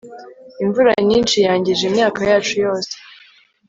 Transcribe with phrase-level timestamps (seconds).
[0.63, 2.93] imvura nyinshi yangije imyaka yacu yose